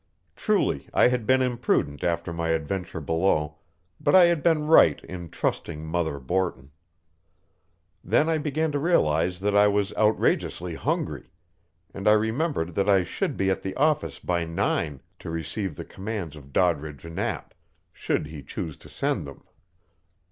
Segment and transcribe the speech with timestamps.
[0.35, 3.59] Truly I had been imprudent after my adventure below,
[3.99, 6.71] but I had been right in trusting Mother Borton.
[8.03, 11.29] Then I began to realize that I was outrageously hungry,
[11.93, 15.85] and I remembered that I should be at the office by nine to receive the
[15.85, 17.53] commands of Doddridge Knapp,
[17.93, 19.43] should he choose to send them.